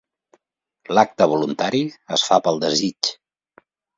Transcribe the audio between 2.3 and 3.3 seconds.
fa pel desig.